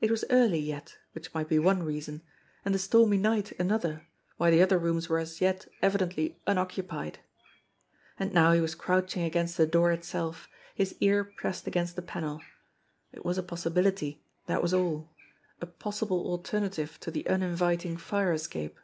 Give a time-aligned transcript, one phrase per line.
[0.00, 2.22] It was early yet, which might be one reason,
[2.64, 3.60] and the stormy BEGGAR PETE 111 night
[3.92, 7.20] another, why the other rooms were as yet evidently unoccupied.
[8.18, 12.42] And now he was crouching against the door itself, his ear pressed against the panel.
[13.12, 15.14] It was a possibility, that was all
[15.60, 18.80] a possible alternative to the uninviting fire escape.